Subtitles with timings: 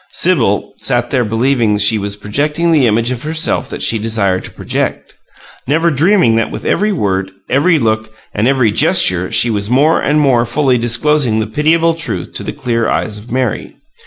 [0.13, 4.43] Sibyl sat there believing that she was projecting the image of herself that she desired
[4.45, 5.13] to project,
[5.67, 10.19] never dreaming that with every word, every look, and every gesture she was more and
[10.19, 13.75] more fully disclosing the pitiable truth to the clear eyes of Mary.